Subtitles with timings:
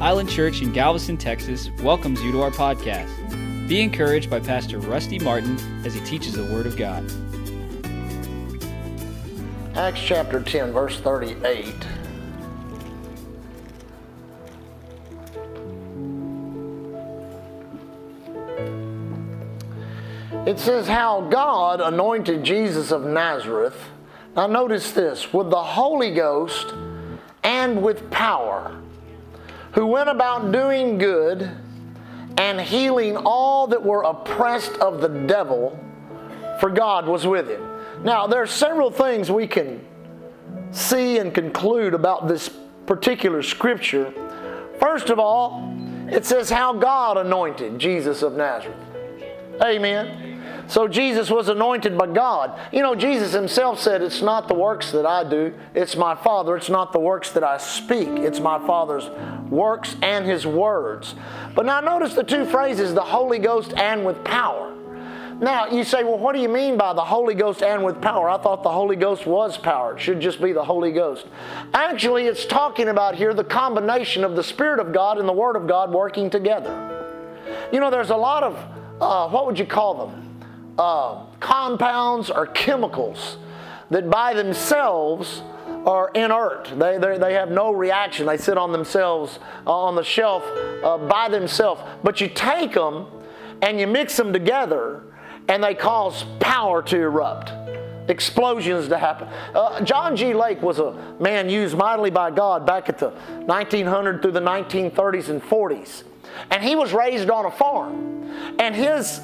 [0.00, 3.08] Island Church in Galveston, Texas welcomes you to our podcast.
[3.66, 7.02] Be encouraged by Pastor Rusty Martin as he teaches the Word of God.
[9.74, 11.74] Acts chapter 10, verse 38.
[20.46, 23.88] It says how God anointed Jesus of Nazareth.
[24.36, 26.74] Now, notice this with the Holy Ghost
[27.42, 28.78] and with power,
[29.76, 31.50] who went about doing good
[32.38, 35.78] and healing all that were oppressed of the devil,
[36.60, 37.62] for God was with him.
[38.02, 39.84] Now, there are several things we can
[40.70, 42.48] see and conclude about this
[42.86, 44.12] particular scripture.
[44.80, 45.76] First of all,
[46.10, 48.78] it says how God anointed Jesus of Nazareth.
[49.62, 50.35] Amen.
[50.68, 52.58] So Jesus was anointed by God.
[52.72, 56.56] You know, Jesus himself said, It's not the works that I do, it's my Father.
[56.56, 59.08] It's not the works that I speak, it's my Father's
[59.50, 61.14] works and his words.
[61.54, 64.72] But now notice the two phrases the Holy Ghost and with power.
[65.38, 68.30] Now, you say, well, what do you mean by the Holy Ghost and with power?
[68.30, 69.94] I thought the Holy Ghost was power.
[69.94, 71.26] It should just be the Holy Ghost.
[71.74, 75.54] Actually, it's talking about here the combination of the Spirit of God and the Word
[75.54, 77.04] of God working together.
[77.70, 78.56] You know, there's a lot of,
[78.98, 80.25] uh, what would you call them?
[80.78, 83.38] Uh, compounds or chemicals
[83.90, 85.42] that by themselves
[85.86, 86.72] are inert.
[86.76, 88.26] They, they have no reaction.
[88.26, 90.44] They sit on themselves, uh, on the shelf
[90.82, 91.80] uh, by themselves.
[92.02, 93.06] But you take them
[93.62, 95.04] and you mix them together
[95.48, 97.52] and they cause power to erupt,
[98.10, 99.28] explosions to happen.
[99.54, 100.34] Uh, John G.
[100.34, 105.28] Lake was a man used mightily by God back at the 1900 through the 1930s
[105.28, 106.02] and 40s.
[106.50, 108.24] And he was raised on a farm.
[108.58, 109.20] And his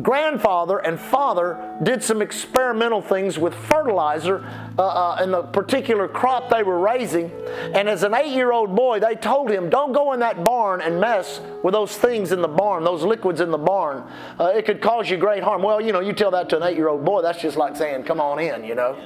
[0.00, 6.48] grandfather and father did some experimental things with fertilizer uh, uh, in the particular crop
[6.48, 7.30] they were raising.
[7.74, 10.80] And as an eight year old boy, they told him, Don't go in that barn
[10.80, 14.08] and mess with those things in the barn, those liquids in the barn.
[14.38, 15.62] Uh, it could cause you great harm.
[15.62, 17.76] Well, you know, you tell that to an eight year old boy, that's just like
[17.76, 18.96] saying, Come on in, you know.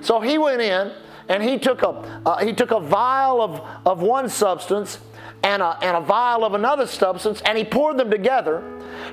[0.00, 0.92] So he went in
[1.28, 1.88] and he took a,
[2.26, 4.98] uh, he took a vial of, of one substance
[5.44, 8.64] and a, and a vial of another substance and he poured them together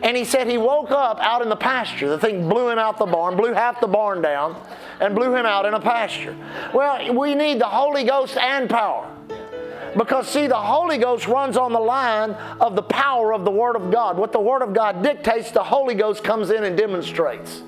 [0.02, 2.10] and he said he woke up out in the pasture.
[2.10, 4.60] The thing blew him out the barn, blew half the barn down,
[5.00, 6.36] and blew him out in a pasture.
[6.74, 9.12] Well, we need the Holy Ghost and power.
[9.96, 12.32] Because, see, the Holy Ghost runs on the line
[12.62, 14.18] of the power of the Word of God.
[14.18, 17.62] What the Word of God dictates, the Holy Ghost comes in and demonstrates.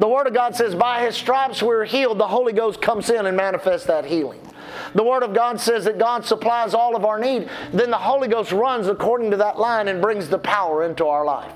[0.00, 2.18] The Word of God says, by His stripes we're healed.
[2.18, 4.40] The Holy Ghost comes in and manifests that healing.
[4.94, 7.48] The Word of God says that God supplies all of our need.
[7.72, 11.24] Then the Holy Ghost runs according to that line and brings the power into our
[11.24, 11.52] life.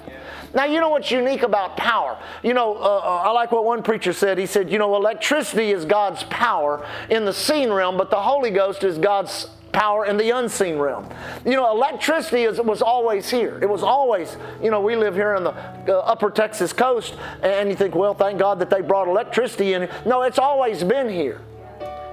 [0.54, 2.19] Now, you know what's unique about power?
[2.43, 4.37] You know, uh, uh, I like what one preacher said.
[4.37, 8.50] He said, you know, electricity is God's power in the seen realm, but the Holy
[8.50, 11.09] Ghost is God's power in the unseen realm.
[11.47, 13.59] You know, electricity is, was always here.
[13.62, 17.70] It was always, you know, we live here on the uh, upper Texas coast, and
[17.70, 19.88] you think, well, thank God that they brought electricity in.
[20.04, 21.41] No, it's always been here.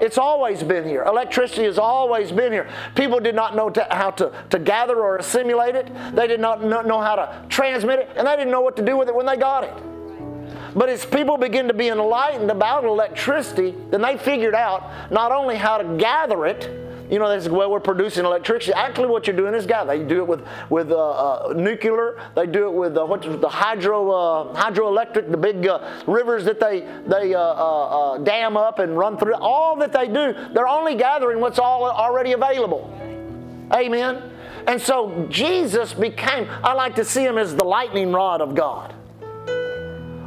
[0.02, 1.04] It's always been here.
[1.04, 2.70] Electricity has always been here.
[2.96, 5.92] People did not know to, how to, to gather or assimilate it.
[6.16, 8.98] They did not know how to transmit it, and they didn't know what to do
[8.98, 9.74] with it when they got it.
[10.76, 15.56] But as people begin to be enlightened about electricity, then they figured out not only
[15.56, 18.74] how to gather it, you know, they say, well, we're producing electricity.
[18.74, 19.97] Actually, what you're doing is gather.
[19.97, 22.22] They do it with with uh, uh, nuclear.
[22.36, 26.59] They do it with uh, what's the hydro uh, hydroelectric, the big uh, rivers that
[26.59, 29.36] they they uh, dam up and run through.
[29.36, 32.96] All that they do, they're only gathering what's all already available.
[33.74, 34.31] Amen.
[34.68, 36.48] And so Jesus became.
[36.64, 38.94] I like to see him as the lightning rod of God,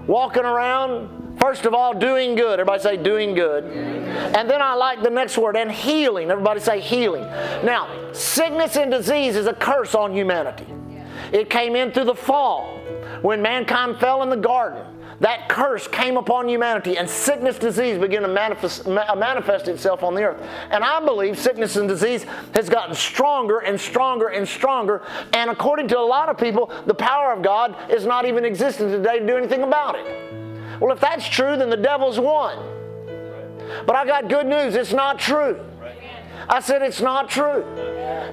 [0.08, 2.60] walking around First of all, doing good.
[2.60, 3.64] Everybody say doing good.
[3.64, 6.30] And then I like the next word, and healing.
[6.30, 7.22] Everybody say healing.
[7.64, 10.66] Now, sickness and disease is a curse on humanity.
[11.32, 12.78] It came in through the fall
[13.22, 14.84] when mankind fell in the garden.
[15.20, 20.24] That curse came upon humanity, and sickness, disease began to manifest, manifest itself on the
[20.24, 20.44] earth.
[20.70, 25.02] And I believe sickness and disease has gotten stronger and stronger and stronger.
[25.32, 28.90] And according to a lot of people, the power of God is not even existing
[28.90, 30.06] today to do anything about it.
[30.80, 32.58] Well, if that's true, then the devil's won.
[33.86, 35.60] But I got good news it's not true.
[36.48, 37.64] I said it's not true.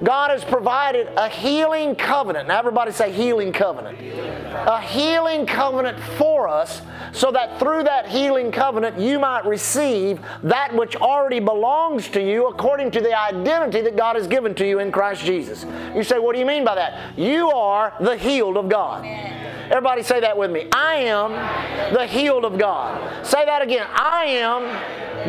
[0.03, 2.47] God has provided a healing covenant.
[2.47, 3.99] Now, everybody say healing covenant.
[3.99, 10.73] A healing covenant for us so that through that healing covenant you might receive that
[10.75, 14.79] which already belongs to you according to the identity that God has given to you
[14.79, 15.65] in Christ Jesus.
[15.95, 17.17] You say, What do you mean by that?
[17.17, 19.05] You are the healed of God.
[19.69, 20.67] Everybody say that with me.
[20.73, 21.31] I am
[21.93, 23.25] the healed of God.
[23.25, 23.85] Say that again.
[23.91, 24.63] I am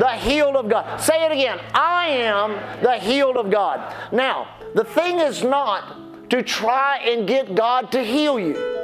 [0.01, 0.99] the healed of God.
[0.99, 1.61] Say it again.
[1.75, 3.95] I am the healed of God.
[4.13, 8.80] Now, the thing is not to try and get God to heal you.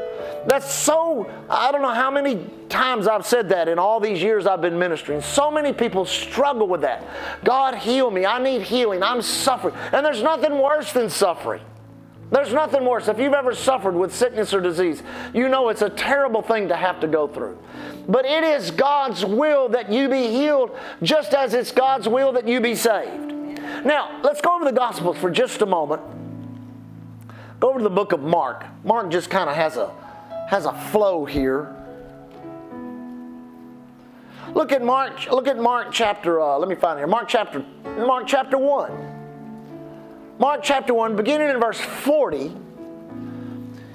[0.46, 4.46] That's so, I don't know how many times I've said that in all these years
[4.46, 5.20] I've been ministering.
[5.20, 7.04] So many people struggle with that.
[7.44, 8.24] God, heal me.
[8.24, 9.02] I need healing.
[9.02, 9.74] I'm suffering.
[9.92, 11.62] And there's nothing worse than suffering.
[12.30, 13.08] There's nothing worse.
[13.08, 15.02] If you've ever suffered with sickness or disease,
[15.32, 17.58] you know it's a terrible thing to have to go through.
[18.08, 22.46] But it is God's will that you be healed, just as it's God's will that
[22.46, 23.32] you be saved.
[23.84, 26.02] Now, let's go over the Gospels for just a moment.
[27.58, 28.64] Go over to the book of Mark.
[28.84, 29.92] Mark just kind of has a
[30.46, 31.74] has a flow here.
[34.54, 35.30] Look at Mark.
[35.30, 36.40] Look at Mark chapter.
[36.40, 37.06] Uh, let me find here.
[37.06, 37.64] Mark chapter.
[37.84, 39.14] Mark chapter one.
[40.38, 42.54] Mark chapter one, beginning in verse forty.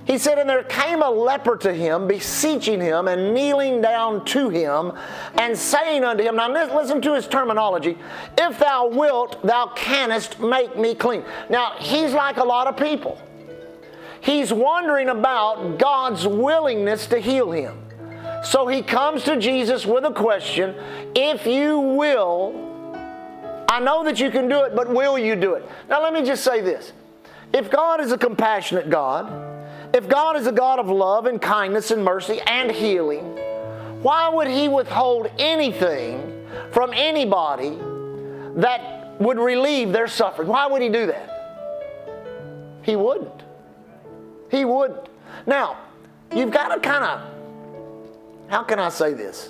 [0.05, 4.49] He said, And there came a leper to him, beseeching him and kneeling down to
[4.49, 4.93] him,
[5.35, 7.97] and saying unto him, Now listen to his terminology,
[8.37, 11.23] If thou wilt, thou canst make me clean.
[11.49, 13.21] Now, he's like a lot of people.
[14.21, 17.77] He's wondering about God's willingness to heal him.
[18.43, 20.75] So he comes to Jesus with a question
[21.15, 22.95] If you will,
[23.67, 25.65] I know that you can do it, but will you do it?
[25.89, 26.93] Now, let me just say this.
[27.53, 29.49] If God is a compassionate God,
[29.93, 33.37] if God is a God of love and kindness and mercy and healing,
[34.01, 37.77] why would He withhold anything from anybody
[38.61, 40.47] that would relieve their suffering?
[40.47, 42.79] Why would He do that?
[42.83, 43.41] He wouldn't.
[44.51, 45.07] He wouldn't.
[45.47, 45.77] Now,
[46.35, 47.21] you've got to kind of,
[48.49, 49.49] how can I say this?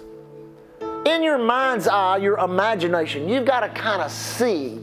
[1.06, 4.80] In your mind's eye, your imagination, you've got to kind of see,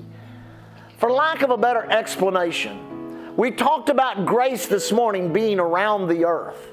[0.98, 6.24] for lack of a better explanation, we talked about grace this morning being around the
[6.24, 6.68] earth.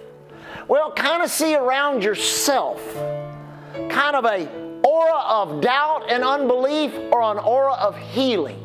[0.67, 2.81] Well, kind of see around yourself
[3.89, 4.49] kind of a
[4.83, 8.59] aura of doubt and unbelief or an aura of healing.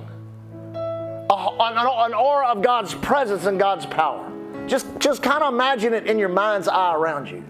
[0.73, 4.27] An aura of God's presence and God's power.
[4.67, 7.45] Just, just kind of imagine it in your mind's eye around you.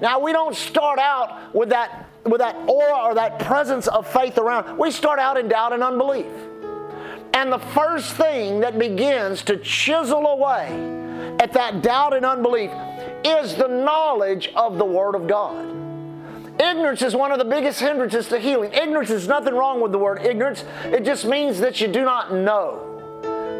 [0.00, 4.38] Now, we don't start out with that, with that aura or that presence of faith
[4.38, 4.78] around.
[4.78, 6.26] We start out in doubt and unbelief.
[7.32, 10.68] And the first thing that begins to chisel away
[11.40, 12.70] at that doubt and unbelief
[13.24, 15.74] is the knowledge of the Word of God.
[16.60, 18.72] Ignorance is one of the biggest hindrances to healing.
[18.72, 22.32] Ignorance is nothing wrong with the word ignorance, it just means that you do not
[22.32, 22.93] know.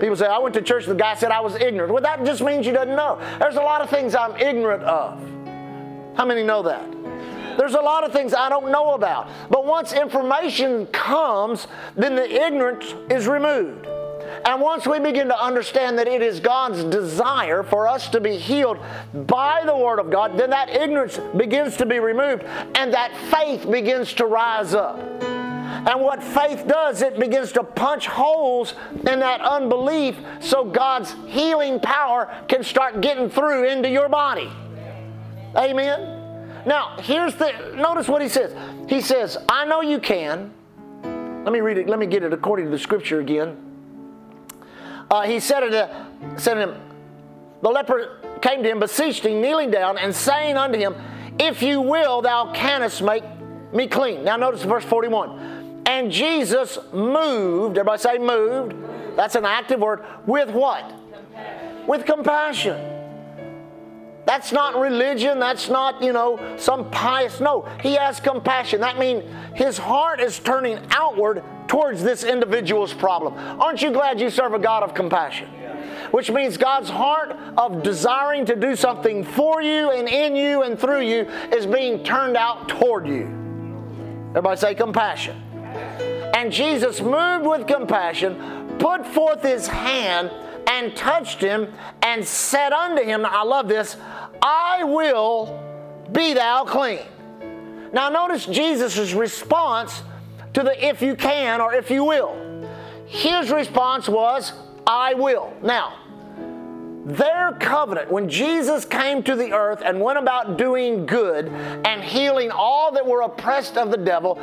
[0.04, 1.90] People say, I went to church, the guy said I was ignorant.
[1.90, 3.18] Well, that just means you doesn't know.
[3.38, 5.18] There's a lot of things I'm ignorant of.
[6.14, 7.56] How many know that?
[7.56, 9.30] There's a lot of things I don't know about.
[9.48, 13.86] But once information comes, then the ignorance is removed.
[14.44, 18.36] And once we begin to understand that it is God's desire for us to be
[18.36, 18.76] healed
[19.14, 23.70] by the Word of God, then that ignorance begins to be removed and that faith
[23.70, 25.33] begins to rise up.
[25.86, 31.78] And what faith does, it begins to punch holes in that unbelief so God's healing
[31.80, 34.50] power can start getting through into your body.
[35.56, 36.62] Amen.
[36.66, 38.56] Now, here's the notice what he says.
[38.88, 40.52] He says, I know you can.
[41.02, 43.56] Let me read it, let me get it according to the scripture again.
[45.10, 46.06] Uh, he said to,
[46.38, 46.80] said to him,
[47.64, 50.94] the leper came to him, beseeching, kneeling down, and saying unto him,
[51.38, 53.24] If you will, thou canst make
[53.72, 54.22] me clean.
[54.22, 55.53] Now notice verse 41.
[55.86, 58.74] And Jesus moved, everybody say moved.
[59.16, 60.04] That's an active word.
[60.26, 60.92] With what?
[61.12, 61.86] Compassion.
[61.86, 62.94] With compassion.
[64.26, 65.38] That's not religion.
[65.38, 67.40] That's not, you know, some pious.
[67.40, 68.80] No, he has compassion.
[68.80, 69.22] That means
[69.54, 73.34] his heart is turning outward towards this individual's problem.
[73.60, 75.48] Aren't you glad you serve a God of compassion?
[76.10, 80.78] Which means God's heart of desiring to do something for you and in you and
[80.78, 83.26] through you is being turned out toward you.
[84.30, 85.40] Everybody say compassion.
[85.74, 90.30] And Jesus, moved with compassion, put forth his hand
[90.66, 93.96] and touched him and said unto him, I love this,
[94.42, 95.60] I will
[96.12, 97.00] be thou clean.
[97.92, 100.02] Now, notice Jesus' response
[100.54, 102.36] to the if you can or if you will.
[103.06, 104.52] His response was,
[104.86, 105.54] I will.
[105.62, 105.98] Now,
[107.04, 112.50] their covenant, when Jesus came to the earth and went about doing good and healing
[112.50, 114.38] all that were oppressed of the devil,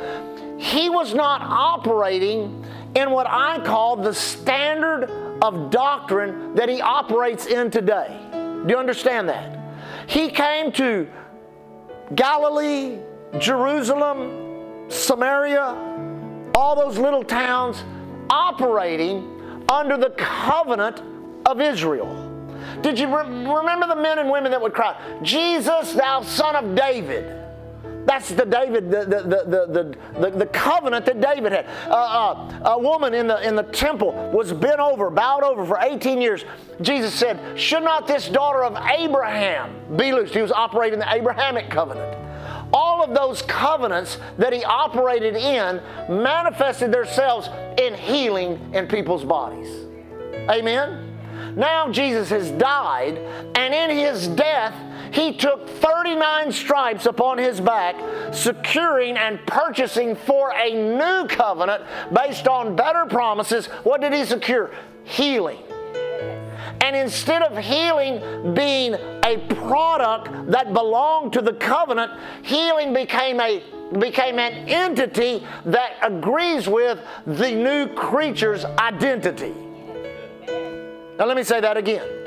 [0.62, 2.64] he was not operating
[2.94, 5.10] in what I call the standard
[5.42, 8.16] of doctrine that he operates in today.
[8.30, 9.58] Do you understand that?
[10.06, 11.08] He came to
[12.14, 12.98] Galilee,
[13.40, 17.82] Jerusalem, Samaria, all those little towns
[18.30, 21.02] operating under the covenant
[21.44, 22.28] of Israel.
[22.82, 26.76] Did you re- remember the men and women that would cry, Jesus, thou son of
[26.76, 27.41] David?
[28.04, 31.66] That's the David, the, the, the, the, covenant that David had.
[31.88, 35.78] Uh, uh, a woman in the, in the temple was bent over, bowed over for
[35.80, 36.44] 18 years.
[36.80, 40.34] Jesus said, Should not this daughter of Abraham be loosed?
[40.34, 42.18] He was operating the Abrahamic covenant.
[42.72, 49.68] All of those covenants that he operated in manifested themselves in healing in people's bodies.
[50.50, 51.12] Amen?
[51.56, 53.18] Now Jesus has died,
[53.54, 54.74] and in his death,
[55.12, 57.94] he took 39 stripes upon his back,
[58.34, 63.66] securing and purchasing for a new covenant based on better promises.
[63.84, 64.70] What did he secure?
[65.04, 65.58] Healing.
[66.80, 73.62] And instead of healing being a product that belonged to the covenant, healing became a
[73.98, 79.52] became an entity that agrees with the new creature's identity.
[81.18, 82.21] Now let me say that again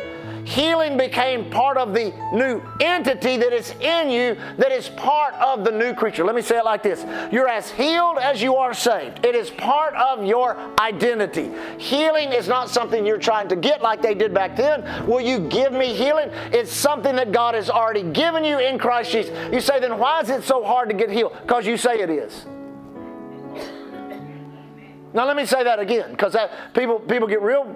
[0.46, 5.64] healing became part of the new entity that is in you, that is part of
[5.64, 6.24] the new creature.
[6.24, 9.26] Let me say it like this You're as healed as you are saved.
[9.26, 11.52] It is part of your identity.
[11.78, 15.08] Healing is not something you're trying to get like they did back then.
[15.08, 16.30] Will you give me healing?
[16.52, 19.54] It's something that God has already given you in Christ Jesus.
[19.54, 21.34] You say, then why is it so hard to get healed?
[21.42, 22.46] Because you say it is.
[25.14, 26.36] Now let me say that again, because
[26.74, 27.74] people people get real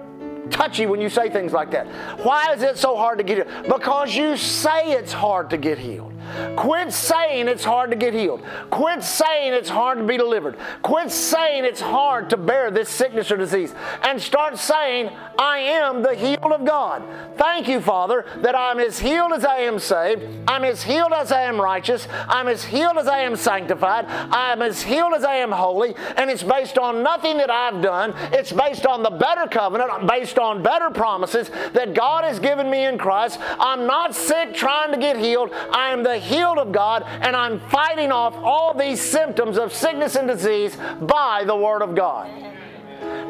[0.50, 1.86] touchy when you say things like that.
[2.24, 3.68] Why is it so hard to get healed?
[3.68, 6.09] Because you say it's hard to get healed.
[6.56, 8.42] Quit saying it's hard to get healed.
[8.70, 10.56] Quit saying it's hard to be delivered.
[10.82, 13.74] Quit saying it's hard to bear this sickness or disease.
[14.02, 17.02] And start saying, I am the healed of God.
[17.36, 20.22] Thank you, Father, that I'm as healed as I am saved.
[20.46, 22.06] I'm as healed as I am righteous.
[22.28, 24.04] I'm as healed as I am sanctified.
[24.08, 25.94] I'm as healed as I am holy.
[26.16, 28.14] And it's based on nothing that I've done.
[28.32, 32.84] It's based on the better covenant, based on better promises that God has given me
[32.84, 33.38] in Christ.
[33.58, 35.50] I'm not sick trying to get healed.
[35.72, 40.14] I am the healed of God, and I'm fighting off all these symptoms of sickness
[40.14, 42.50] and disease by the Word of God.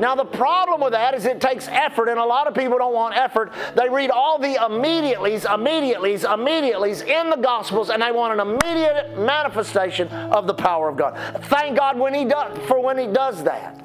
[0.00, 2.94] Now, the problem with that is it takes effort, and a lot of people don't
[2.94, 3.52] want effort.
[3.76, 9.18] They read all the immediatelys, immediatelys, immediatelys in the Gospels, and they want an immediate
[9.18, 11.16] manifestation of the power of God.
[11.44, 13.80] Thank God when he does, for when He does that.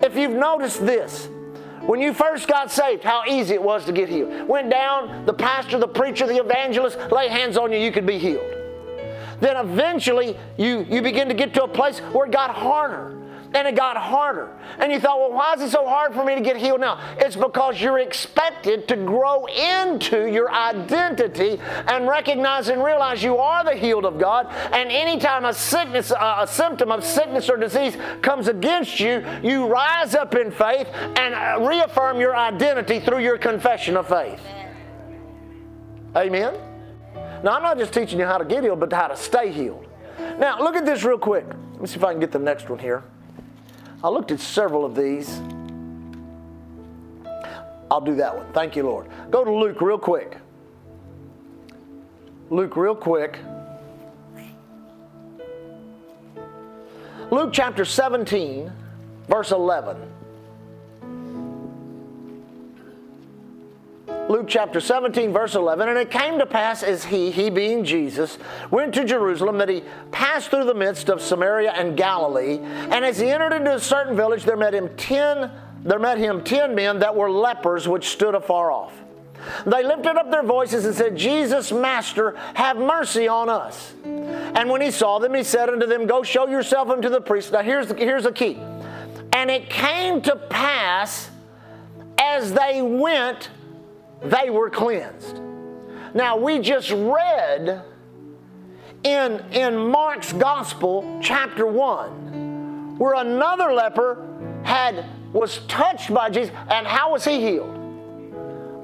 [0.00, 1.28] If you've noticed this,
[1.88, 4.46] when you first got saved, how easy it was to get healed.
[4.46, 8.18] Went down, the pastor, the preacher, the evangelist, lay hands on you, you could be
[8.18, 8.44] healed.
[9.40, 13.17] Then eventually you, you begin to get to a place where it got harder
[13.54, 14.56] and it got harder.
[14.78, 17.00] And you thought, well, why is it so hard for me to get healed now?
[17.18, 23.64] It's because you're expected to grow into your identity and recognize and realize you are
[23.64, 24.46] the healed of God.
[24.72, 30.14] And anytime a sickness, a symptom of sickness or disease comes against you, you rise
[30.14, 34.40] up in faith and uh, reaffirm your identity through your confession of faith.
[36.16, 36.54] Amen?
[37.42, 39.86] Now, I'm not just teaching you how to get healed, but how to stay healed.
[40.38, 41.46] Now, look at this real quick.
[41.46, 43.04] Let me see if I can get the next one here.
[44.02, 45.40] I looked at several of these.
[47.90, 48.46] I'll do that one.
[48.52, 49.08] Thank you, Lord.
[49.30, 50.36] Go to Luke real quick.
[52.50, 53.38] Luke, real quick.
[57.30, 58.72] Luke chapter 17,
[59.28, 59.96] verse 11.
[64.28, 65.88] Luke chapter 17, verse 11.
[65.88, 68.38] And it came to pass as he, he being Jesus,
[68.70, 69.82] went to Jerusalem, that he
[70.12, 72.58] passed through the midst of Samaria and Galilee.
[72.58, 75.50] And as he entered into a certain village, there met him ten,
[75.82, 78.92] there met him ten men that were lepers, which stood afar off.
[79.64, 83.94] They lifted up their voices and said, Jesus, Master, have mercy on us.
[84.04, 87.52] And when he saw them, he said unto them, Go show yourself unto the priest.
[87.52, 88.58] Now here's the, here's the key.
[89.32, 91.30] And it came to pass
[92.18, 93.50] as they went
[94.22, 95.40] they were cleansed.
[96.14, 97.82] Now, we just read
[99.04, 104.26] in, in Mark's Gospel, chapter 1, where another leper
[104.64, 107.74] had was touched by Jesus, and how was he healed?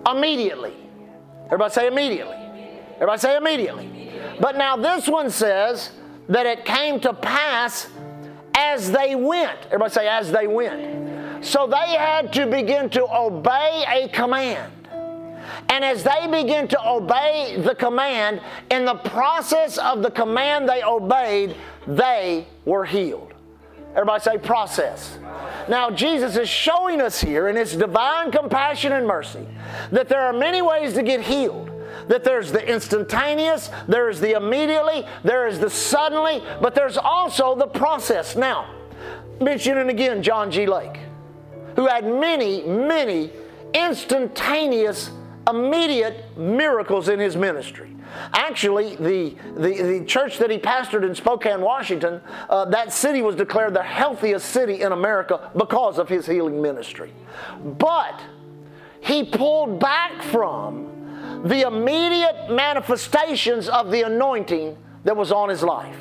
[0.07, 0.75] Immediately.
[1.47, 2.37] Everybody say immediately.
[2.97, 4.13] Everybody say immediately.
[4.41, 5.93] But now this one says
[6.29, 7.89] that it came to pass
[8.55, 9.59] as they went.
[9.67, 11.45] Everybody say as they went.
[11.45, 14.73] So they had to begin to obey a command.
[15.69, 20.83] And as they begin to obey the command, in the process of the command they
[20.83, 23.35] obeyed, they were healed.
[23.93, 25.19] Everybody say process.
[25.69, 29.47] Now, Jesus is showing us here in His divine compassion and mercy
[29.93, 31.71] that there are many ways to get healed.
[32.09, 37.55] That there's the instantaneous, there is the immediately, there is the suddenly, but there's also
[37.55, 38.37] the process.
[38.37, 38.69] Now,
[39.41, 40.67] mentioning again John G.
[40.67, 40.99] Lake,
[41.77, 43.31] who had many, many
[43.73, 45.11] instantaneous
[45.49, 47.95] immediate miracles in his ministry.
[48.33, 53.35] Actually, the, the, the church that he pastored in Spokane, Washington, uh, that city was
[53.35, 57.13] declared the healthiest city in America because of his healing ministry.
[57.63, 58.21] But
[59.01, 65.97] he pulled back from the immediate manifestations of the anointing that was on his life.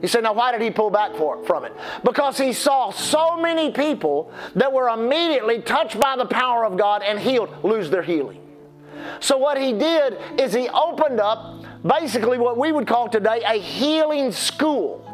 [0.00, 1.72] He said, now why did he pull back for, from it?
[2.04, 7.02] Because he saw so many people that were immediately touched by the power of God
[7.02, 8.40] and healed lose their healing.
[9.20, 13.58] So what he did is he opened up basically what we would call today a
[13.58, 15.04] healing school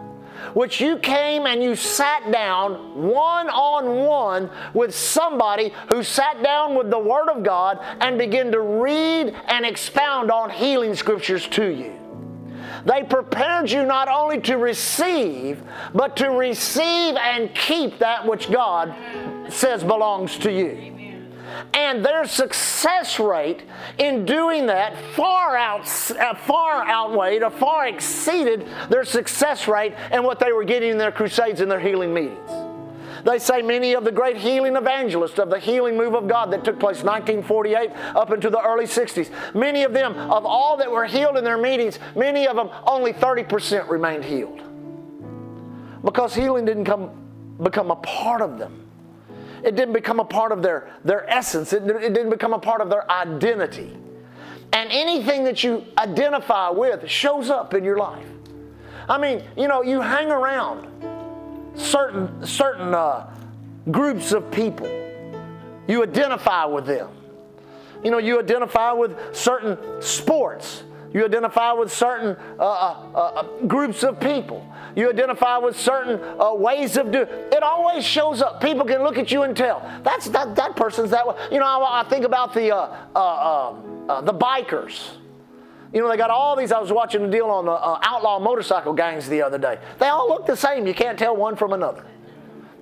[0.53, 6.75] which you came and you sat down one on one with somebody who sat down
[6.75, 11.67] with the Word of God and began to read and expound on healing scriptures to
[11.67, 11.99] you.
[12.85, 15.62] They prepared you not only to receive,
[15.95, 18.95] but to receive and keep that which God
[19.49, 21.03] says belongs to you.
[21.73, 23.62] And their success rate
[23.99, 25.82] in doing that far out,
[26.12, 30.99] uh, far outweighed or far exceeded their success rate and what they were getting in
[30.99, 32.50] their crusades and their healing meetings.
[33.25, 36.62] They say many of the great healing evangelists of the healing move of God that
[36.62, 41.06] took place 1948 up into the early 60s, many of them, of all that were
[41.06, 44.61] healed in their meetings, many of them, only 30% remained healed.
[46.04, 47.11] Because healing didn't come,
[47.62, 48.84] become a part of them.
[49.64, 52.80] It didn't become a part of their, their essence, it, it didn't become a part
[52.80, 53.97] of their identity.
[54.73, 58.26] And anything that you identify with shows up in your life.
[59.09, 60.88] I mean, you know, you hang around
[61.76, 63.33] certain certain uh,
[63.90, 64.88] groups of people.
[65.87, 67.11] You identify with them.
[68.02, 70.83] You know, you identify with certain sports.
[71.14, 74.68] You identify with certain uh, uh, uh groups of people.
[74.97, 77.28] You identify with certain uh, ways of doing.
[77.30, 78.61] It always shows up.
[78.61, 81.37] People can look at you and tell that's that that person's that way.
[81.52, 85.11] You know, I, I think about the uh, um, the bikers.
[85.92, 86.73] You know, they got all these.
[86.73, 89.78] I was watching a deal on the outlaw motorcycle gangs the other day.
[90.00, 90.85] They all look the same.
[90.85, 92.04] You can't tell one from another.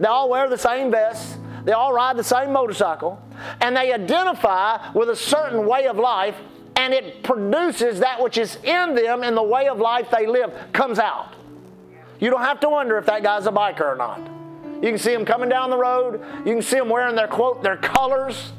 [0.00, 1.36] They all wear the same vests.
[1.64, 3.22] They all ride the same motorcycle.
[3.60, 6.36] And they identify with a certain way of life,
[6.76, 10.52] and it produces that which is in them in the way of life they live
[10.72, 11.34] comes out.
[12.20, 14.20] You don't have to wonder if that guy's a biker or not.
[14.82, 16.20] You can see him coming down the road.
[16.44, 18.52] You can see him wearing their quote, their colors.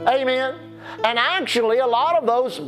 [0.00, 0.54] Amen.
[1.04, 2.60] And actually, a lot of those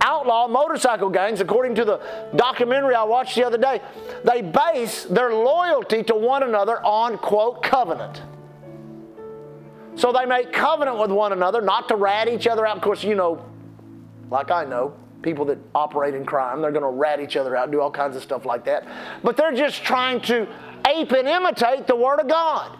[0.00, 2.00] outlaw motorcycle gangs, according to the
[2.36, 3.80] documentary I watched the other day,
[4.22, 8.22] they base their loyalty to one another on, quote, covenant.
[9.96, 12.76] So they make covenant with one another not to rat each other out.
[12.76, 13.44] Of course, you know,
[14.34, 16.60] like I know, people that operate in crime.
[16.60, 18.86] They're going to rat each other out, do all kinds of stuff like that.
[19.22, 20.48] But they're just trying to
[20.86, 22.76] ape and imitate the Word of God.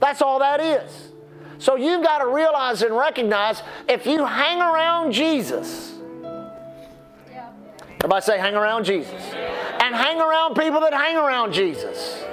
[0.00, 1.12] That's all that is.
[1.58, 5.94] So you've got to realize and recognize if you hang around Jesus,
[8.00, 9.22] everybody say, hang around Jesus,
[9.80, 12.24] and hang around people that hang around Jesus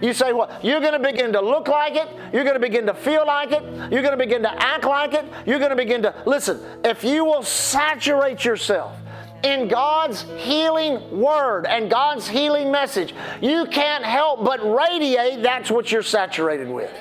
[0.00, 0.64] you say what?
[0.64, 2.08] You're going to begin to look like it.
[2.32, 3.62] You're going to begin to feel like it.
[3.92, 5.24] You're going to begin to act like it.
[5.46, 6.60] You're going to begin to listen.
[6.84, 8.96] If you will saturate yourself
[9.42, 15.90] in God's healing word and God's healing message, you can't help but radiate that's what
[15.90, 16.92] you're saturated with.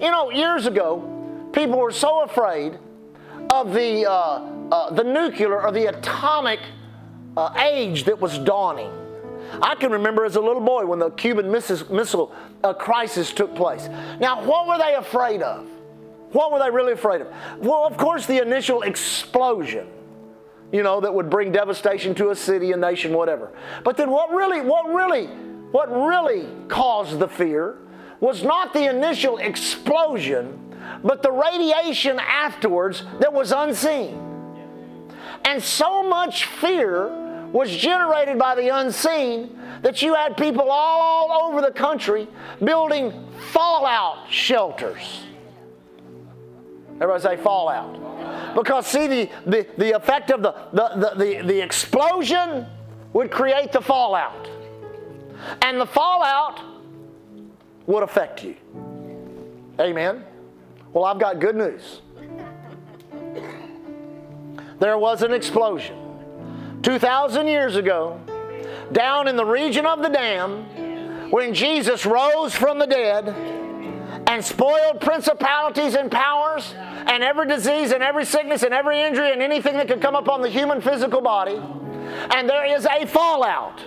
[0.00, 2.78] You know, years ago, people were so afraid
[3.50, 4.12] of the, uh,
[4.70, 6.60] uh, the nuclear or the atomic
[7.36, 8.90] uh, age that was dawning.
[9.62, 13.88] I can remember as a little boy when the Cuban missile uh, crisis took place.
[14.20, 15.66] Now, what were they afraid of?
[16.32, 17.28] What were they really afraid of?
[17.58, 19.86] Well, of course, the initial explosion,
[20.72, 23.52] you know, that would bring devastation to a city, a nation, whatever.
[23.84, 27.78] But then what really, what really, what really caused the fear
[28.20, 34.22] was not the initial explosion, but the radiation afterwards that was unseen.
[35.44, 37.10] And so much fear
[37.52, 42.28] was generated by the unseen that you had people all, over the country
[42.62, 43.12] building
[43.52, 45.22] fallout shelters.
[47.00, 48.54] Everybody say fallout.
[48.54, 52.66] Because see, the, the, the effect of the, the, the, the explosion
[53.12, 54.48] would create the fallout.
[55.62, 56.60] And the fallout
[57.86, 58.56] would affect you.
[59.78, 60.24] Amen.
[60.92, 62.00] Well, I've got good news.
[64.80, 66.05] There was an explosion
[66.86, 68.20] 2,000 years ago,
[68.92, 73.26] down in the region of the dam, when Jesus rose from the dead
[74.28, 79.42] and spoiled principalities and powers and every disease and every sickness and every injury and
[79.42, 81.60] anything that could come upon the human physical body.
[82.36, 83.82] And there is a fallout.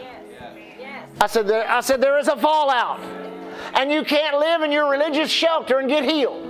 [1.21, 2.99] I said, there, I said, there is a fallout.
[3.75, 6.45] And you can't live in your religious shelter and get healed.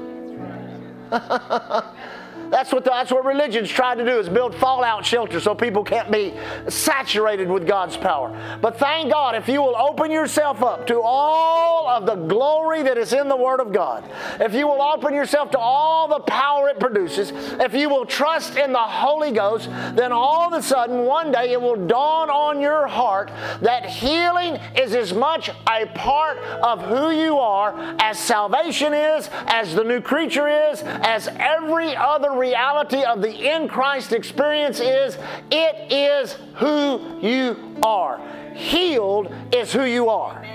[2.50, 5.84] That's what, the, that's what religion's tried to do is build fallout shelters so people
[5.84, 6.34] can't be
[6.68, 8.36] saturated with God's power.
[8.62, 12.98] But thank God if you will open yourself up to all of the glory that
[12.98, 14.10] is in the Word of God,
[14.40, 18.56] if you will open yourself to all the power it produces, if you will trust
[18.56, 22.62] in the Holy Ghost, then all of a sudden one day it will dawn on
[22.62, 23.32] your heart
[23.62, 29.76] that healing is as much a part of who you are as salvation is, as
[29.76, 35.17] the new creature is, as every other reality of the in Christ experience is
[35.52, 38.19] it is who you are.
[38.56, 40.45] Healed is who you are.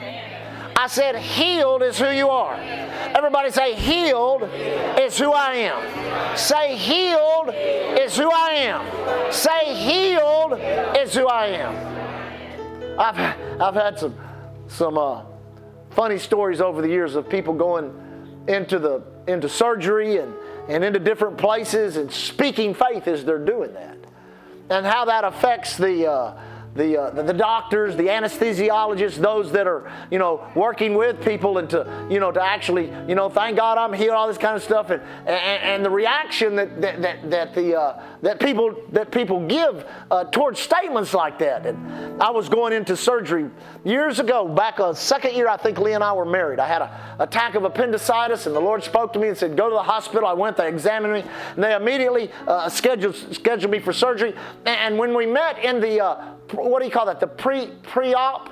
[0.76, 2.56] I said, healed is who you are.
[3.14, 4.42] Everybody say, healed
[4.98, 6.36] is who I am.
[6.36, 9.32] Say, healed is who I am.
[9.32, 10.54] Say, healed
[10.98, 12.98] is who I am.
[12.98, 14.14] I've, I've had some,
[14.66, 15.22] some uh,
[15.90, 17.92] funny stories over the years of people going
[18.48, 20.34] into, the, into surgery and
[20.68, 23.98] and into different places and speaking faith as they're doing that.
[24.70, 26.40] And how that affects the, uh,
[26.74, 31.70] the, uh, the, doctors, the anesthesiologists, those that are, you know, working with people and
[31.70, 34.62] to, you know, to actually, you know, thank God I'm here, all this kind of
[34.62, 34.90] stuff.
[34.90, 39.46] And, and, and the reaction that, that, that, that the, uh, that people, that people
[39.46, 41.66] give uh, towards statements like that.
[41.66, 43.50] And I was going into surgery
[43.84, 46.58] years ago, back a second year, I think Lee and I were married.
[46.58, 49.68] I had an attack of appendicitis and the Lord spoke to me and said, go
[49.68, 50.26] to the hospital.
[50.26, 54.34] I went, they examined me, and they immediately uh, scheduled, scheduled me for surgery.
[54.64, 57.20] And when we met in the, uh, what do you call that?
[57.20, 58.50] The pre pre op.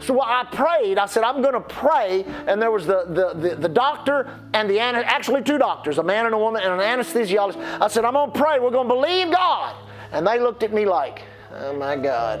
[0.00, 0.98] So I prayed.
[0.98, 2.24] I said, I'm going to pray.
[2.46, 6.26] And there was the, the, the, the, doctor and the, actually two doctors, a man
[6.26, 7.80] and a woman, and an anesthesiologist.
[7.80, 8.58] I said, I'm going to pray.
[8.58, 9.76] We're going to believe God.
[10.12, 11.22] And they looked at me like,
[11.52, 12.40] oh my God.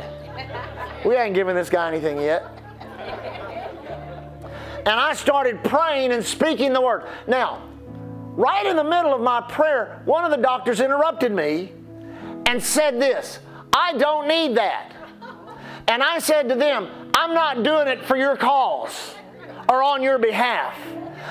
[1.04, 2.44] We ain't giving this guy anything yet.
[4.86, 7.06] And I started praying and speaking the word.
[7.26, 7.62] Now,
[8.36, 11.72] right in the middle of my prayer, one of the doctors interrupted me
[12.46, 13.38] and said this
[13.72, 14.92] I don't need that.
[15.88, 19.14] And I said to them, I'm not doing it for your cause
[19.68, 20.76] or on your behalf.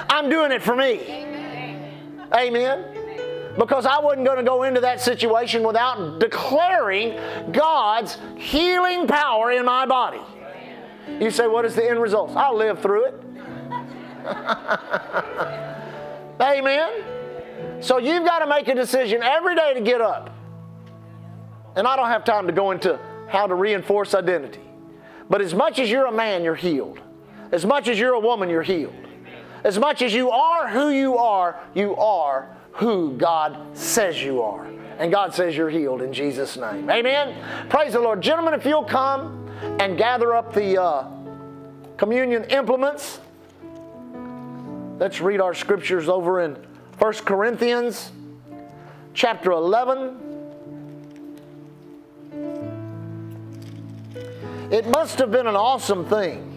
[0.10, 1.00] I'm doing it for me.
[2.36, 2.92] Amen.
[3.58, 7.20] Because I wasn't going to go into that situation without declaring
[7.52, 10.22] God's healing power in my body.
[11.20, 12.36] You say, what is the end result?
[12.36, 13.13] I'll live through it.
[16.42, 17.82] Amen.
[17.82, 20.32] So you've got to make a decision every day to get up.
[21.76, 24.62] And I don't have time to go into how to reinforce identity.
[25.30, 27.00] But as much as you're a man, you're healed.
[27.52, 28.94] As much as you're a woman, you're healed.
[29.63, 34.66] As much as you are who you are, you are who God says you are.
[34.98, 36.90] And God says you're healed in Jesus' name.
[36.90, 37.36] Amen.
[37.70, 38.22] Praise the Lord.
[38.22, 41.08] Gentlemen, if you'll come and gather up the uh,
[41.98, 43.20] communion implements,
[45.00, 46.56] let's read our scriptures over in
[47.00, 48.12] 1 Corinthians
[49.14, 50.24] chapter 11
[54.74, 56.50] It must have been an awesome thing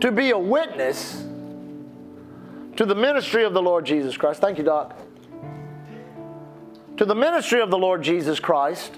[0.00, 1.24] to be a witness
[2.76, 4.40] to the ministry of the Lord Jesus Christ.
[4.40, 4.98] Thank you, Doc.
[6.96, 8.92] To the ministry of the Lord Jesus Christ.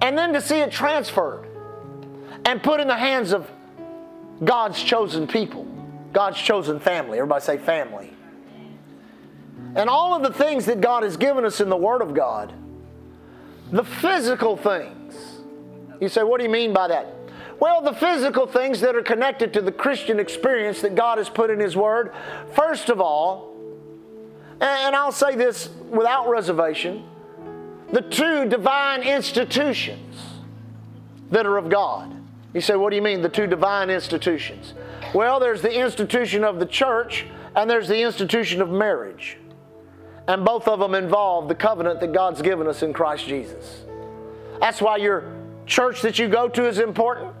[0.00, 1.46] And then to see it transferred
[2.44, 3.50] and put in the hands of
[4.42, 5.64] God's chosen people,
[6.12, 7.18] God's chosen family.
[7.18, 8.12] Everybody say family.
[9.76, 12.52] And all of the things that God has given us in the Word of God
[13.74, 15.40] the physical things.
[16.00, 17.12] You say, what do you mean by that?
[17.60, 21.50] Well, the physical things that are connected to the Christian experience that God has put
[21.50, 22.12] in His Word.
[22.54, 23.54] First of all,
[24.60, 27.04] and I'll say this without reservation,
[27.92, 30.16] the two divine institutions
[31.30, 32.12] that are of God.
[32.52, 34.74] You say, what do you mean, the two divine institutions?
[35.12, 39.38] Well, there's the institution of the church and there's the institution of marriage.
[40.26, 43.82] And both of them involve the covenant that God's given us in Christ Jesus.
[44.60, 45.24] That's why your
[45.66, 47.34] church that you go to is important.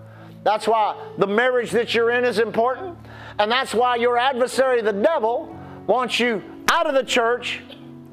[0.44, 2.96] That's why the marriage that you're in is important.
[3.38, 7.60] And that's why your adversary, the devil, wants you out of the church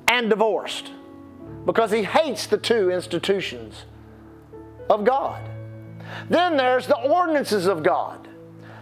[0.08, 0.92] and divorced
[1.66, 3.86] because he hates the two institutions
[4.90, 5.42] of God.
[6.30, 8.28] Then there's the ordinances of God,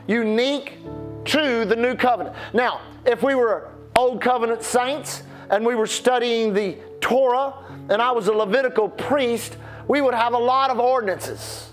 [0.07, 0.77] unique
[1.25, 2.35] to the new covenant.
[2.53, 7.53] Now, if we were old covenant saints, and we were studying the Torah,
[7.89, 9.57] and I was a Levitical priest,
[9.87, 11.68] we would have a lot of ordinances.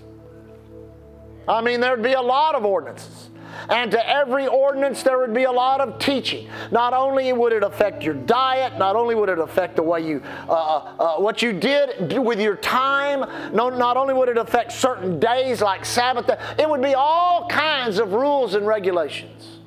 [1.49, 3.31] I mean, there'd be a lot of ordinances.
[3.69, 6.49] And to every ordinance, there would be a lot of teaching.
[6.71, 10.23] Not only would it affect your diet, not only would it affect the way you,
[10.49, 14.73] uh, uh, uh what you did with your time, no, not only would it affect
[14.73, 16.29] certain days like Sabbath,
[16.59, 19.59] it would be all kinds of rules and regulations.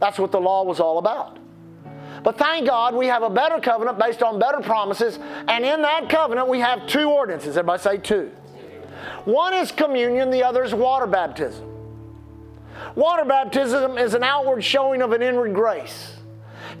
[0.00, 1.38] That's what the law was all about.
[2.24, 5.18] But thank God we have a better covenant based on better promises.
[5.48, 7.56] And in that covenant, we have two ordinances.
[7.56, 8.30] Everybody say two.
[9.24, 11.68] One is communion, the other is water baptism.
[12.94, 16.16] Water baptism is an outward showing of an inward grace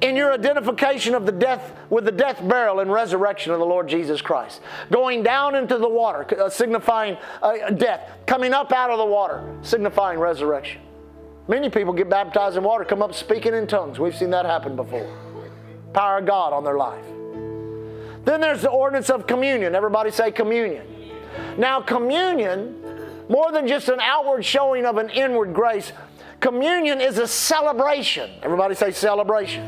[0.00, 3.88] in your identification of the death with the death, burial, and resurrection of the Lord
[3.88, 4.60] Jesus Christ.
[4.90, 8.10] Going down into the water, uh, signifying uh, death.
[8.26, 10.80] Coming up out of the water, signifying resurrection.
[11.46, 13.98] Many people get baptized in water, come up speaking in tongues.
[13.98, 15.08] We've seen that happen before.
[15.92, 17.04] Power of God on their life.
[18.24, 19.74] Then there's the ordinance of communion.
[19.74, 20.86] Everybody say communion.
[21.56, 22.82] Now, communion,
[23.28, 25.92] more than just an outward showing of an inward grace,
[26.40, 28.30] communion is a celebration.
[28.42, 29.66] Everybody say celebration.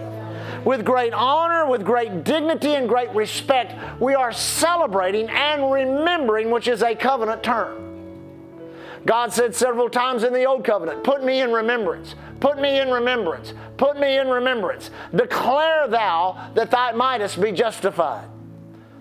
[0.64, 6.68] With great honor, with great dignity, and great respect, we are celebrating and remembering, which
[6.68, 7.84] is a covenant term.
[9.06, 12.90] God said several times in the Old Covenant, Put me in remembrance, put me in
[12.90, 14.90] remembrance, put me in remembrance.
[15.14, 18.26] Declare thou that thou mightest be justified.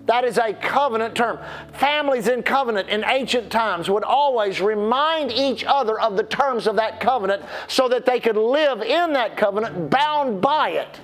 [0.06, 1.38] That is a covenant term.
[1.72, 6.76] Families in covenant in ancient times would always remind each other of the terms of
[6.76, 11.00] that covenant so that they could live in that covenant bound by it.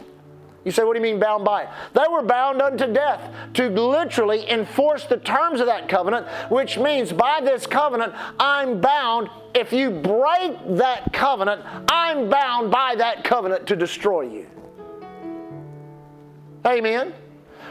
[0.65, 1.69] You say, what do you mean bound by it?
[1.95, 7.13] They were bound unto death to literally enforce the terms of that covenant, which means
[7.13, 9.31] by this covenant, I'm bound.
[9.55, 14.47] If you break that covenant, I'm bound by that covenant to destroy you.
[16.67, 17.15] Amen.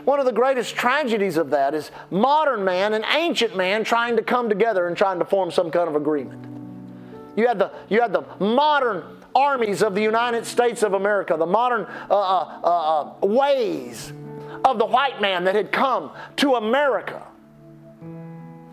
[0.10, 4.24] One of the greatest tragedies of that is modern man and ancient man trying to
[4.24, 6.48] come together and trying to form some kind of agreement.
[7.36, 9.04] You had the, you had the modern
[9.36, 14.12] armies of the United States of America, the modern uh, uh, uh, uh, ways
[14.66, 17.22] of the white man that had come to America.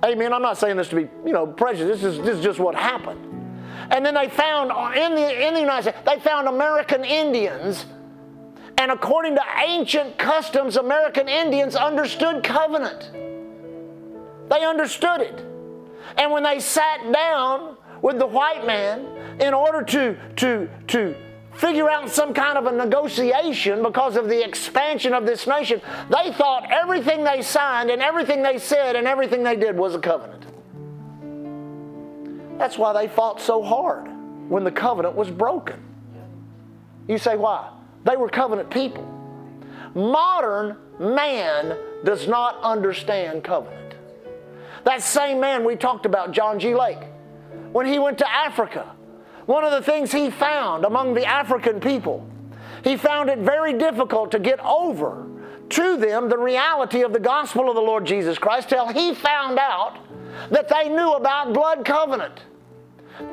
[0.07, 0.33] Amen.
[0.33, 2.01] I'm not saying this to be, you know, prejudiced.
[2.01, 3.21] This is, this is just what happened.
[3.91, 7.85] And then they found in the, in the United States, they found American Indians.
[8.79, 13.11] And according to ancient customs, American Indians understood covenant.
[14.49, 15.45] They understood it.
[16.17, 21.15] And when they sat down with the white man in order to, to, to
[21.55, 26.33] figure out some kind of a negotiation because of the expansion of this nation, they
[26.33, 30.45] thought everything they signed and everything they said and everything they did was a covenant.
[32.59, 34.09] That's why they fought so hard
[34.49, 35.83] when the covenant was broken.
[37.09, 37.71] You say, why?
[38.07, 39.05] They were covenant people.
[39.95, 43.95] Modern man does not understand covenant.
[44.85, 46.75] That same man we talked about, John G.
[46.75, 47.03] Lake,
[47.73, 48.95] when he went to Africa,
[49.47, 52.29] one of the things he found among the African people,
[52.85, 55.27] he found it very difficult to get over
[55.71, 59.59] to them the reality of the gospel of the Lord Jesus Christ till he found
[59.59, 59.99] out
[60.51, 62.41] that they knew about blood covenant.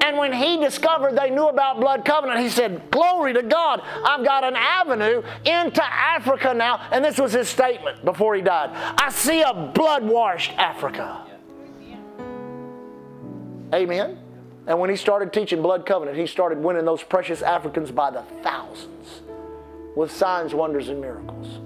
[0.01, 4.23] And when he discovered they knew about blood covenant, he said, Glory to God, I've
[4.23, 6.87] got an avenue into Africa now.
[6.91, 11.25] And this was his statement before he died I see a blood washed Africa.
[13.73, 14.19] Amen.
[14.67, 18.21] And when he started teaching blood covenant, he started winning those precious Africans by the
[18.41, 19.21] thousands
[19.95, 21.59] with signs, wonders, and miracles.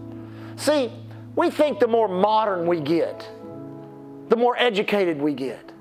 [0.55, 0.91] See,
[1.35, 3.29] we think the more modern we get,
[4.29, 5.71] the more educated we get,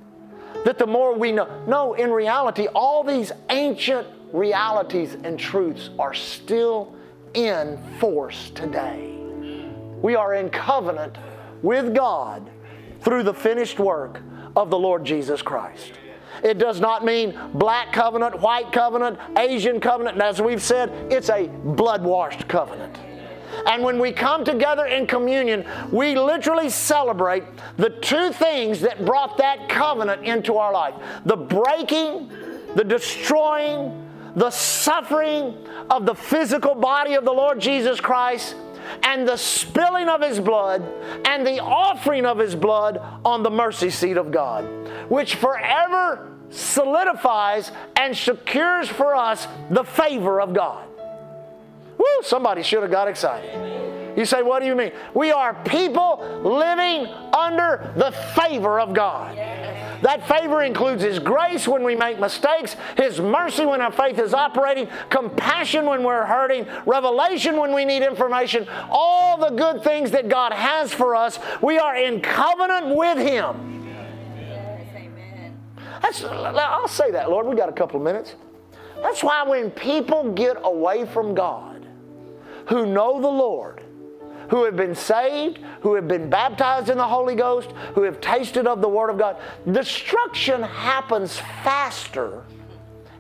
[0.67, 1.49] that the more we know.
[1.69, 6.93] No, in reality, all these ancient realities and truths are still
[7.35, 9.17] in force today.
[10.03, 11.19] We are in covenant
[11.63, 12.51] with God
[13.01, 14.21] through the finished work
[14.57, 15.93] of the Lord Jesus Christ.
[16.43, 20.17] It does not mean black covenant, white covenant, Asian covenant.
[20.17, 22.99] And as we've said, it's a blood washed covenant.
[23.67, 27.45] And when we come together in communion, we literally celebrate
[27.77, 32.31] the two things that brought that covenant into our life the breaking,
[32.75, 35.57] the destroying, the suffering
[35.89, 38.55] of the physical body of the Lord Jesus Christ
[39.03, 40.83] and the spilling of his blood
[41.25, 44.65] and the offering of his blood on the mercy seat of God,
[45.09, 50.86] which forever solidifies and secures for us the favor of God.
[52.23, 54.17] Somebody should have got excited.
[54.17, 54.93] You say, what do you mean?
[55.15, 59.37] We are people living under the favor of God.
[60.03, 64.35] That favor includes His grace when we make mistakes, His mercy when our faith is
[64.35, 70.29] operating, compassion when we're hurting, revelation when we need information, all the good things that
[70.29, 71.39] God has for us.
[71.63, 73.77] We are in covenant with Him.
[76.03, 77.47] That's, I'll say that, Lord.
[77.47, 78.35] We got a couple of minutes.
[79.03, 81.76] That's why when people get away from God,
[82.67, 83.83] who know the Lord,
[84.51, 88.67] who have been saved, who have been baptized in the Holy Ghost, who have tasted
[88.67, 89.37] of the Word of God,
[89.71, 92.45] destruction happens faster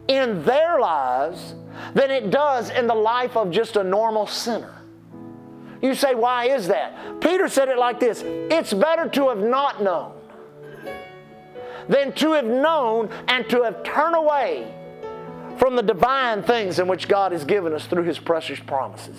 [0.08, 1.54] in their lives
[1.94, 4.72] than it does in the life of just a normal sinner.
[5.82, 7.20] You say, why is that?
[7.20, 10.12] Peter said it like this It's better to have not known
[11.88, 14.74] than to have known and to have turned away
[15.58, 19.18] from the divine things in which God has given us through His precious promises.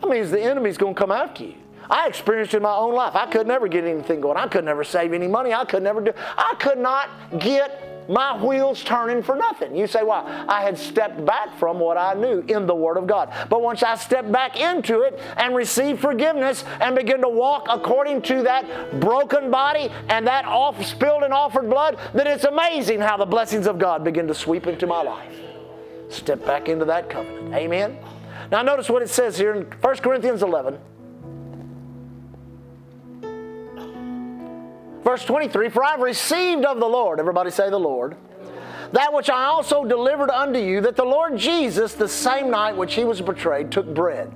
[0.00, 1.54] That means the enemy's going to come after you.
[1.90, 3.14] I experienced it in my own life.
[3.14, 4.36] I could never get anything going.
[4.36, 5.52] I could never save any money.
[5.52, 6.12] I could never do.
[6.16, 9.76] I could not get my wheels turning for nothing.
[9.76, 10.44] You say, why?
[10.48, 13.32] I had stepped back from what I knew in the Word of God.
[13.48, 18.22] But once I stepped back into it and received forgiveness and began to walk according
[18.22, 23.16] to that broken body and that off, spilled and offered blood, then it's amazing how
[23.16, 25.32] the blessings of God begin to sweep into my life.
[26.08, 27.54] Step back into that covenant.
[27.54, 27.98] Amen.
[28.50, 30.78] Now, notice what it says here in 1 Corinthians 11.
[35.04, 38.16] Verse 23 For I've received of the Lord, everybody say the Lord,
[38.92, 42.94] that which I also delivered unto you, that the Lord Jesus, the same night which
[42.94, 44.32] he was betrayed, took bread.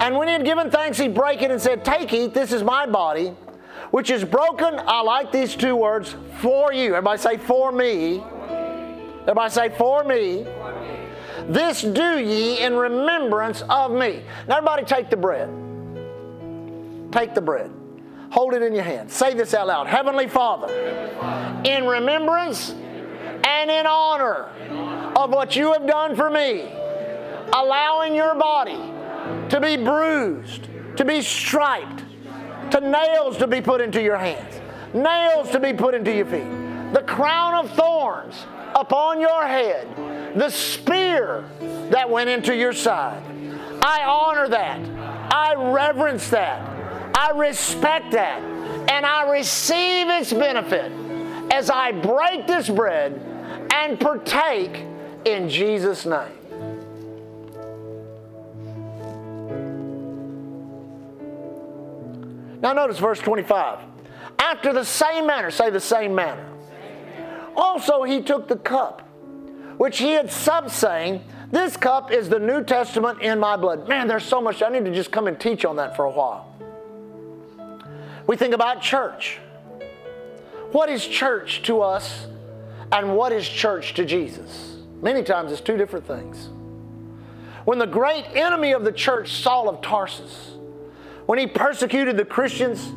[0.00, 2.62] And when he had given thanks, he brake it and said, Take, eat, this is
[2.62, 3.28] my body,
[3.90, 4.80] which is broken.
[4.86, 6.94] I like these two words, for you.
[6.94, 8.22] Everybody say, For me.
[9.22, 10.46] Everybody say, For me.
[11.48, 14.22] This do ye in remembrance of me.
[14.48, 15.50] Now, everybody take the bread.
[17.12, 17.70] Take the bread.
[18.34, 19.12] Hold it in your hand.
[19.12, 20.66] Say this out loud Heavenly Father,
[21.64, 24.48] in remembrance and in honor
[25.14, 26.62] of what you have done for me,
[27.52, 28.80] allowing your body
[29.50, 30.66] to be bruised,
[30.96, 32.02] to be striped,
[32.72, 34.60] to nails to be put into your hands,
[34.92, 39.86] nails to be put into your feet, the crown of thorns upon your head,
[40.36, 41.44] the spear
[41.90, 43.22] that went into your side.
[43.80, 44.80] I honor that.
[45.32, 46.73] I reverence that.
[47.14, 48.42] I respect that.
[48.90, 50.92] And I receive its benefit
[51.52, 53.20] as I break this bread
[53.72, 54.84] and partake
[55.24, 56.32] in Jesus' name.
[62.60, 63.78] Now, notice verse 25.
[64.38, 66.48] After the same manner, say the same manner.
[67.56, 69.02] Also, he took the cup,
[69.76, 73.86] which he had supped, saying, This cup is the New Testament in my blood.
[73.86, 74.62] Man, there's so much.
[74.62, 76.50] I need to just come and teach on that for a while.
[78.26, 79.38] We think about church.
[80.72, 82.26] What is church to us,
[82.90, 84.76] and what is church to Jesus?
[85.02, 86.48] Many times it's two different things.
[87.64, 90.52] When the great enemy of the church, Saul of Tarsus,
[91.26, 92.92] when he persecuted the Christians,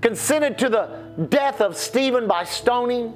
[0.00, 3.14] consented to the death of Stephen by stoning,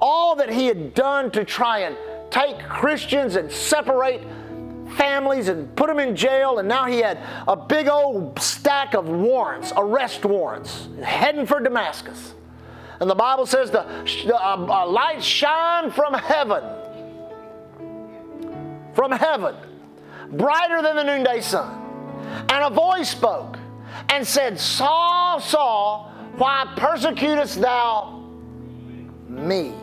[0.00, 1.96] all that he had done to try and
[2.30, 4.22] take Christians and separate
[4.96, 9.08] families and put them in jail, and now he had a big old stack of
[9.08, 12.34] warrants, arrest warrants, heading for Damascus.
[13.00, 13.82] And the Bible says the,
[14.26, 16.64] the uh, light shine from heaven,
[18.94, 19.54] from heaven,
[20.32, 21.84] brighter than the noonday sun.
[22.50, 23.56] And a voice spoke
[24.08, 28.24] and said, Saul, Saul, why persecutest thou
[29.28, 29.74] me?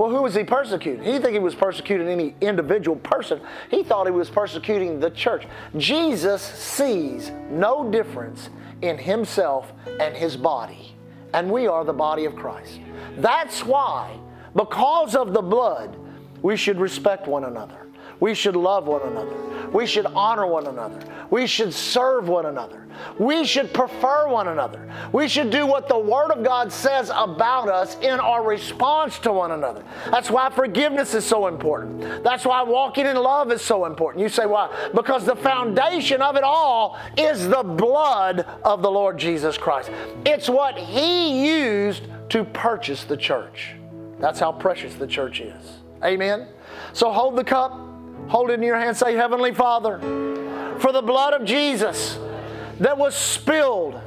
[0.00, 1.04] Well, who was he persecuting?
[1.04, 3.38] He didn't think he was persecuting any individual person.
[3.70, 5.46] He thought he was persecuting the church.
[5.76, 8.48] Jesus sees no difference
[8.80, 10.96] in himself and his body.
[11.34, 12.80] And we are the body of Christ.
[13.18, 14.18] That's why,
[14.56, 15.98] because of the blood,
[16.40, 17.86] we should respect one another.
[18.20, 19.36] We should love one another.
[19.72, 20.98] We should honor one another.
[21.30, 22.86] We should serve one another.
[23.18, 24.92] We should prefer one another.
[25.12, 29.32] We should do what the Word of God says about us in our response to
[29.32, 29.84] one another.
[30.10, 32.24] That's why forgiveness is so important.
[32.24, 34.22] That's why walking in love is so important.
[34.22, 34.90] You say, why?
[34.94, 39.90] Because the foundation of it all is the blood of the Lord Jesus Christ.
[40.26, 43.74] It's what He used to purchase the church.
[44.18, 45.78] That's how precious the church is.
[46.04, 46.48] Amen?
[46.92, 47.89] So hold the cup
[48.30, 48.96] Hold it in your hand.
[48.96, 49.98] Say, Heavenly Father,
[50.78, 52.16] for the blood of Jesus
[52.78, 54.00] that was spilled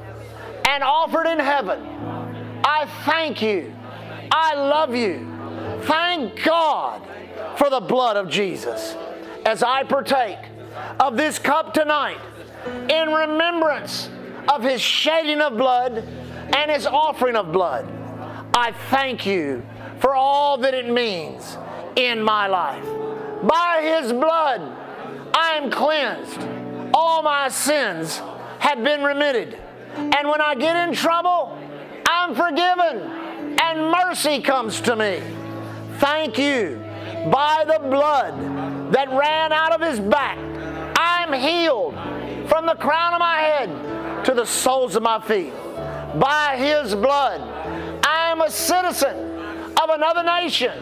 [0.66, 1.78] and offered in heaven,
[2.64, 3.74] I thank you.
[4.30, 5.30] I love you.
[5.82, 7.02] Thank God
[7.58, 8.96] for the blood of Jesus.
[9.44, 10.38] As I partake
[10.98, 12.18] of this cup tonight,
[12.88, 14.08] in remembrance
[14.48, 15.98] of his shedding of blood
[16.56, 17.86] and his offering of blood,
[18.54, 19.66] I thank you
[19.98, 21.58] for all that it means
[21.94, 23.03] in my life.
[23.46, 24.60] By his blood,
[25.34, 26.40] I am cleansed.
[26.94, 28.22] All my sins
[28.58, 29.58] have been remitted.
[29.96, 31.58] And when I get in trouble,
[32.06, 33.00] I'm forgiven,
[33.60, 35.20] and mercy comes to me.
[35.98, 36.82] Thank you.
[37.30, 40.38] By the blood that ran out of his back,
[40.96, 41.94] I'm healed
[42.48, 45.52] from the crown of my head to the soles of my feet.
[46.18, 47.40] By his blood,
[48.04, 49.16] I am a citizen
[49.82, 50.72] of another nation,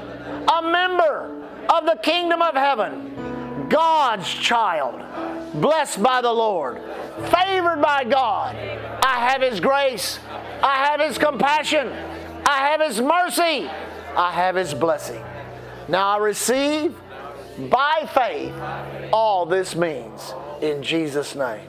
[0.48, 3.68] a member of the kingdom of heaven.
[3.68, 5.00] God's child,
[5.60, 6.80] blessed by the Lord,
[7.30, 8.54] favored by God.
[9.02, 10.18] I have His grace,
[10.62, 11.88] I have His compassion,
[12.46, 13.68] I have His mercy,
[14.16, 15.22] I have His blessing.
[15.88, 16.94] Now I receive
[17.70, 18.54] by faith
[19.12, 21.68] all this means in Jesus' name.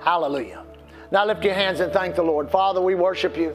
[0.00, 0.62] Hallelujah.
[1.10, 2.50] Now lift your hands and thank the Lord.
[2.50, 3.54] Father, we worship you.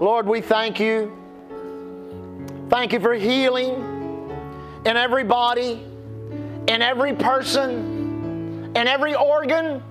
[0.00, 1.16] Lord, we thank you.
[2.70, 4.30] Thank you for healing
[4.86, 5.84] in every body,
[6.68, 9.82] in every person, in every organ,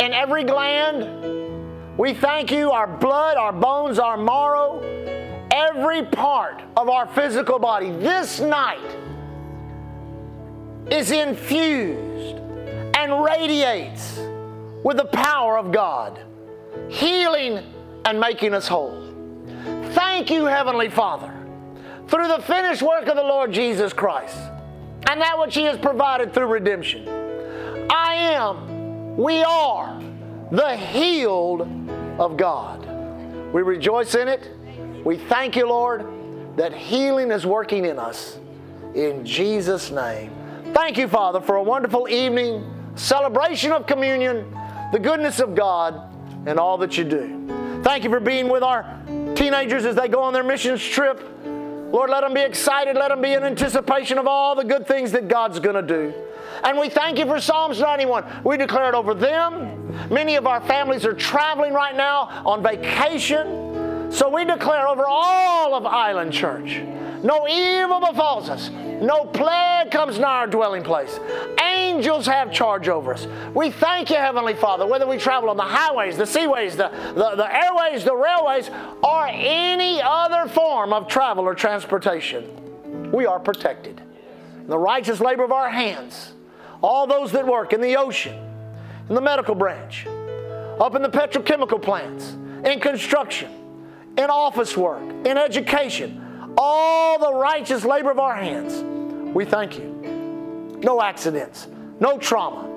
[0.00, 1.96] in every gland.
[1.96, 4.80] We thank you, our blood, our bones, our marrow,
[5.52, 8.80] every part of our physical body this night
[10.90, 12.38] is infused
[12.96, 14.18] and radiates
[14.82, 16.18] with the power of God,
[16.88, 17.60] healing
[18.04, 19.06] and making us whole.
[19.92, 21.32] Thank you, Heavenly Father,
[22.10, 24.36] through the finished work of the Lord Jesus Christ
[25.08, 27.08] and that which He has provided through redemption.
[27.88, 30.00] I am, we are
[30.50, 31.62] the healed
[32.18, 32.86] of God.
[33.52, 34.50] We rejoice in it.
[35.04, 36.06] We thank you, Lord,
[36.56, 38.38] that healing is working in us.
[38.94, 40.32] In Jesus' name.
[40.74, 44.56] Thank you, Father, for a wonderful evening, celebration of communion,
[44.92, 46.14] the goodness of God,
[46.46, 47.80] and all that you do.
[47.82, 49.00] Thank you for being with our
[49.34, 51.20] teenagers as they go on their missions trip.
[51.90, 52.96] Lord, let them be excited.
[52.96, 56.14] Let them be in anticipation of all the good things that God's going to do.
[56.62, 58.24] And we thank you for Psalms 91.
[58.44, 60.08] We declare it over them.
[60.10, 64.12] Many of our families are traveling right now on vacation.
[64.12, 66.80] So we declare over all of Island Church
[67.22, 68.70] no evil befalls us.
[68.70, 71.18] No plague comes nigh our dwelling place.
[71.62, 73.26] Angels have charge over us.
[73.54, 77.36] We thank you, Heavenly Father, whether we travel on the highways, the seaways, the, the,
[77.36, 78.70] the airways, the railways,
[79.02, 83.10] or any other form of travel or transportation.
[83.10, 84.00] We are protected.
[84.66, 86.32] The righteous labor of our hands,
[86.82, 88.36] all those that work in the ocean,
[89.08, 93.50] in the medical branch, up in the petrochemical plants, in construction,
[94.16, 98.82] in office work, in education, all the righteous labor of our hands.
[99.34, 100.80] We thank you.
[100.82, 101.68] No accidents,
[102.00, 102.68] no trauma,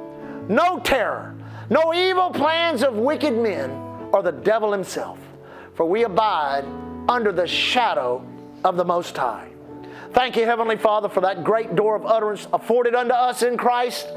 [0.49, 1.35] no terror,
[1.69, 3.71] no evil plans of wicked men
[4.11, 5.17] or the devil himself,
[5.75, 6.65] for we abide
[7.07, 8.25] under the shadow
[8.63, 9.49] of the Most High.
[10.11, 14.07] Thank you, Heavenly Father, for that great door of utterance afforded unto us in Christ.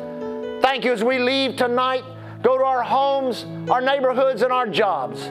[0.61, 2.05] Thank you as we leave tonight,
[2.43, 5.27] go to our homes, our neighborhoods, and our jobs.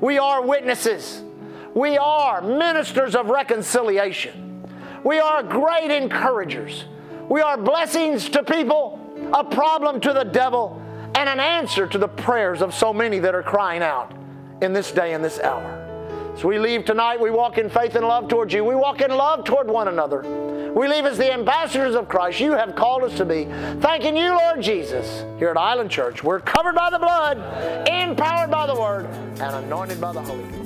[0.00, 1.22] We are witnesses.
[1.76, 4.66] We are ministers of reconciliation.
[5.04, 6.86] We are great encouragers.
[7.28, 8.98] We are blessings to people,
[9.34, 10.82] a problem to the devil,
[11.14, 14.14] and an answer to the prayers of so many that are crying out
[14.62, 16.32] in this day and this hour.
[16.34, 18.64] As we leave tonight, we walk in faith and love towards you.
[18.64, 20.22] We walk in love toward one another.
[20.72, 23.44] We leave as the ambassadors of Christ you have called us to be.
[23.80, 26.24] Thanking you, Lord Jesus, here at Island Church.
[26.24, 27.36] We're covered by the blood,
[27.86, 29.04] empowered by the word,
[29.40, 30.65] and anointed by the Holy Ghost.